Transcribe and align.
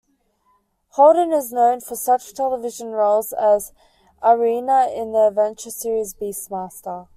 Holden 0.93 1.31
is 1.31 1.53
known 1.53 1.79
for 1.79 1.95
such 1.95 2.33
television 2.33 2.87
roles 2.87 3.33
as 3.33 3.71
Arina 4.23 4.87
in 4.89 5.11
the 5.11 5.27
adventure 5.27 5.69
series 5.69 6.15
"BeastMaster". 6.15 7.07